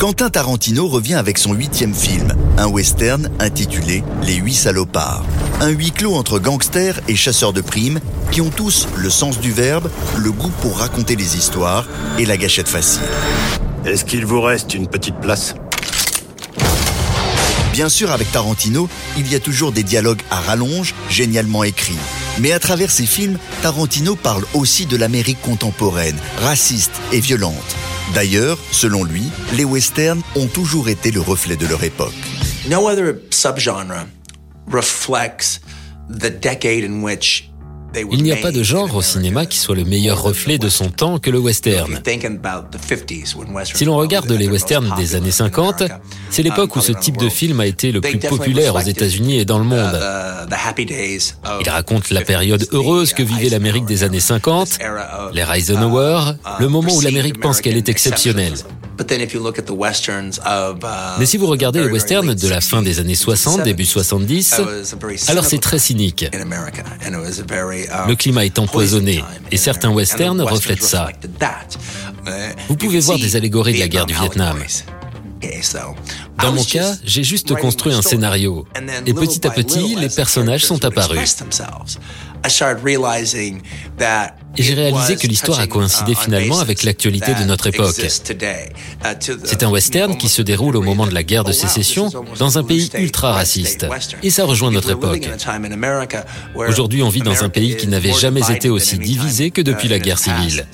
[0.00, 5.26] Quentin Tarantino revient avec son huitième film, un western intitulé Les Huit Salopards.
[5.60, 8.00] Un huis clos entre gangsters et chasseurs de primes
[8.30, 11.86] qui ont tous le sens du verbe, le goût pour raconter les histoires
[12.18, 13.02] et la gâchette facile.
[13.84, 15.54] Est-ce qu'il vous reste une petite place?
[17.74, 21.98] Bien sûr, avec Tarantino, il y a toujours des dialogues à rallonge, génialement écrits.
[22.40, 27.76] Mais à travers ses films, Tarantino parle aussi de l'Amérique contemporaine, raciste et violente.
[28.14, 32.14] D'ailleurs, selon lui, les westerns ont toujours été le reflet de leur époque.
[32.68, 34.06] No other subgenre
[34.66, 35.60] reflects
[36.08, 37.50] the decade in which
[38.12, 40.90] il n'y a pas de genre au cinéma qui soit le meilleur reflet de son
[40.90, 42.00] temps que le western.
[43.64, 45.84] Si l'on regarde les westerns des années 50,
[46.30, 49.44] c'est l'époque où ce type de film a été le plus populaire aux États-Unis et
[49.44, 50.00] dans le monde.
[51.60, 54.78] Il raconte la période heureuse que vivait l'Amérique des années 50,
[55.32, 58.54] les Eisenhower, le moment où l'Amérique pense qu'elle est exceptionnelle.
[61.18, 64.60] Mais si vous regardez les westerns de la fin des années 60, début 70,
[65.28, 66.26] alors c'est très cynique.
[66.32, 71.08] Le climat est empoisonné et certains westerns reflètent ça.
[72.68, 74.58] Vous pouvez voir des allégories de la guerre du Vietnam.
[76.42, 78.66] Dans mon cas, j'ai juste construit un scénario.
[79.06, 81.36] Et petit à petit, les personnages sont apparus.
[84.56, 88.00] Et j'ai réalisé que l'histoire a coïncidé finalement avec l'actualité de notre époque.
[89.44, 92.64] C'est un western qui se déroule au moment de la guerre de sécession dans un
[92.64, 93.86] pays ultra raciste.
[94.22, 95.28] Et ça rejoint notre époque.
[96.54, 99.98] Aujourd'hui, on vit dans un pays qui n'avait jamais été aussi divisé que depuis la
[99.98, 100.66] guerre civile.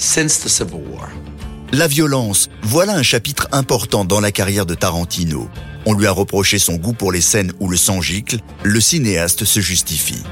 [1.77, 5.51] La violence, voilà un chapitre important dans la carrière de Tarantino.
[5.85, 8.39] On lui a reproché son goût pour les scènes où le sang gicle.
[8.63, 10.23] Le cinéaste se justifie.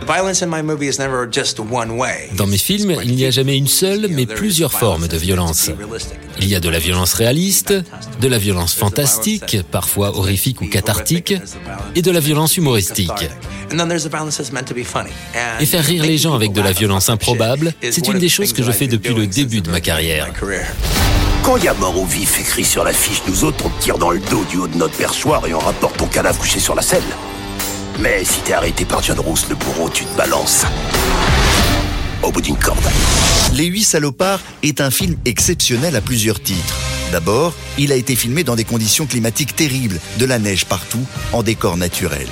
[2.37, 5.71] Dans mes films, il n'y a jamais une seule, mais plusieurs formes de violence.
[6.41, 7.75] Il y a de la violence réaliste,
[8.22, 11.34] de la violence fantastique, parfois horrifique ou cathartique,
[11.94, 13.11] et de la violence humoristique.
[15.61, 18.62] Et faire rire les gens avec de la violence improbable, c'est une des choses que
[18.62, 20.32] je fais depuis le début de ma carrière.
[21.44, 24.10] Quand il y a mort ou vif écrit sur l'affiche, nous autres, on tire dans
[24.10, 26.81] le dos du haut de notre perchoir et on rapporte ton cadavre couché sur la
[26.81, 27.03] selle.
[28.00, 30.65] Mais si t'es arrêté par John Roos, le bourreau, tu te balances.
[32.22, 32.82] Au bout d'une corde.
[33.53, 36.77] Les Huit Salopards est un film exceptionnel à plusieurs titres.
[37.12, 41.43] D'abord, il a été filmé dans des conditions climatiques terribles, de la neige partout, en
[41.43, 42.26] décor naturel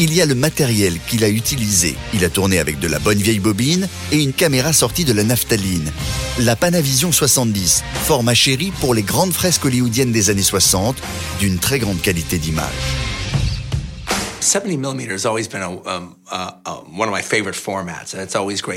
[0.00, 1.94] il y a le matériel qu'il a utilisé.
[2.14, 5.24] Il a tourné avec de la bonne vieille bobine et une caméra sortie de la
[5.24, 5.92] naphtaline.
[6.38, 10.96] La Panavision 70, format chéri pour les grandes fresques hollywoodiennes des années 60,
[11.38, 13.09] d'une très grande qualité d'image.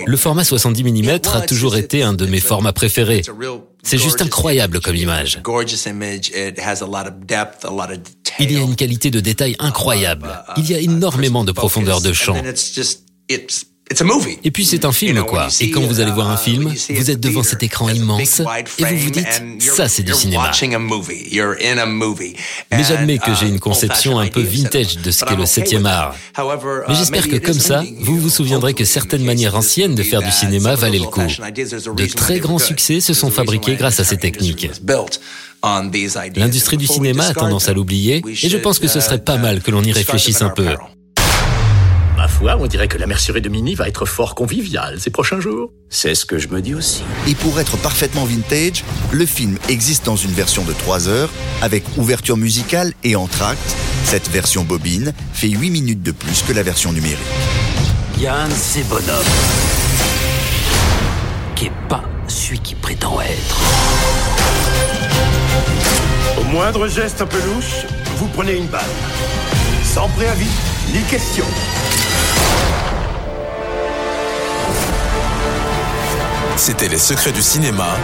[0.06, 3.24] Le format 70 mm a toujours été un de mes formats préférés.
[3.84, 5.42] C'est juste incroyable comme image.
[8.40, 10.44] Il y a une qualité de détail incroyable.
[10.58, 12.36] Il y a énormément de profondeur de champ.
[14.44, 15.48] Et puis c'est un film, quoi.
[15.60, 18.42] Et quand vous allez voir un film, vous êtes devant cet écran immense
[18.80, 20.52] et vous vous dites, ça c'est du cinéma.
[22.72, 26.16] Mais j'admets que j'ai une conception un peu vintage de ce qu'est le 7 art.
[26.88, 30.32] Mais j'espère que comme ça, vous vous souviendrez que certaines manières anciennes de faire du
[30.32, 31.22] cinéma valaient le coup.
[31.22, 34.70] De très grands succès se sont fabriqués grâce à ces techniques.
[36.36, 39.62] L'industrie du cinéma a tendance à l'oublier et je pense que ce serait pas mal
[39.62, 40.68] que l'on y réfléchisse un peu.
[42.46, 45.72] On dirait que la mercerie de Mini va être fort conviviale ces prochains jours.
[45.90, 47.04] C'est ce que je me dis aussi.
[47.28, 51.30] Et pour être parfaitement vintage, le film existe dans une version de 3 heures,
[51.62, 53.76] avec ouverture musicale et entracte.
[54.06, 57.18] Cette version bobine fait 8 minutes de plus que la version numérique.
[58.18, 59.04] Il y a un de ces bonhommes
[61.56, 63.60] qui est pas celui qui prétend être.
[66.40, 67.86] Au moindre geste un peu louche,
[68.18, 68.84] vous prenez une balle.
[69.84, 70.46] Sans préavis,
[70.94, 71.46] ni question.
[76.58, 77.96] C'était Les Secrets du cinéma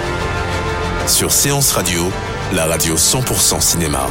[1.08, 2.04] sur Séance Radio,
[2.54, 4.08] la radio 100% cinéma.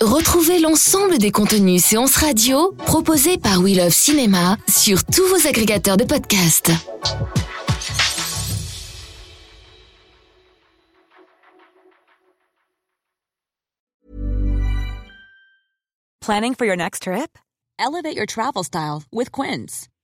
[0.00, 5.96] Retrouvez l'ensemble des contenus séances radio proposés par We Love Cinéma sur tous vos agrégateurs
[5.96, 6.72] de podcasts.
[16.20, 17.38] Planning for your next trip?
[17.78, 19.88] Elevate your travel style with Quince.